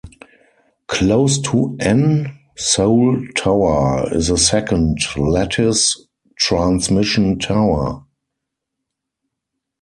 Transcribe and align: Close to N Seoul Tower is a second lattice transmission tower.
Close 0.87 1.37
to 1.41 1.77
N 1.79 2.35
Seoul 2.57 3.27
Tower 3.35 4.11
is 4.11 4.31
a 4.31 4.37
second 4.39 4.97
lattice 5.15 6.07
transmission 6.39 7.37
tower. 7.37 8.03